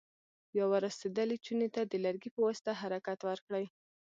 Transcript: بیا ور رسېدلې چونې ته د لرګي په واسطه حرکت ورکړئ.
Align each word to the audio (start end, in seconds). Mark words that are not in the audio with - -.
بیا 0.51 0.65
ور 0.69 0.81
رسېدلې 0.87 1.37
چونې 1.45 1.67
ته 1.75 1.81
د 1.85 1.93
لرګي 2.05 2.29
په 2.33 2.39
واسطه 2.47 2.71
حرکت 2.81 3.19
ورکړئ. 3.29 3.65